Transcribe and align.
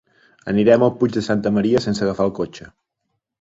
Anirem 0.53 0.85
al 0.87 0.93
Puig 1.01 1.13
de 1.17 1.23
Santa 1.27 1.51
Maria 1.59 1.83
sense 1.87 2.05
agafar 2.07 2.27
el 2.31 2.35
cotxe. 2.41 2.69